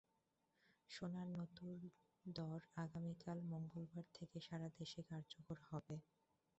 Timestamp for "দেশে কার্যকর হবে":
4.79-5.95